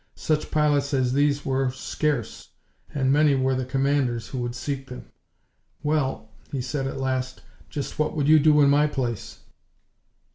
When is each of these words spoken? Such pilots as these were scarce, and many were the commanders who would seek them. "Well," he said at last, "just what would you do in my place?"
Such 0.15 0.49
pilots 0.49 0.95
as 0.95 1.13
these 1.13 1.45
were 1.45 1.69
scarce, 1.69 2.53
and 2.91 3.13
many 3.13 3.35
were 3.35 3.53
the 3.53 3.65
commanders 3.67 4.29
who 4.29 4.39
would 4.39 4.55
seek 4.55 4.87
them. 4.87 5.11
"Well," 5.83 6.31
he 6.51 6.59
said 6.59 6.87
at 6.87 6.97
last, 6.97 7.43
"just 7.69 7.99
what 7.99 8.15
would 8.15 8.27
you 8.27 8.39
do 8.39 8.61
in 8.61 8.69
my 8.71 8.87
place?" 8.87 9.41